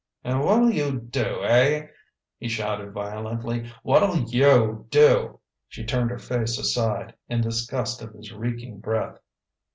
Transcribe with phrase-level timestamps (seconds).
[0.23, 1.85] "And what'll you do, eh?"
[2.39, 3.71] he shouted violently.
[3.83, 9.19] "What'll you do?" She turned her face aside, in disgust of his reeking breath.